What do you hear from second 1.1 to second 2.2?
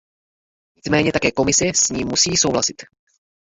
také Komise s ním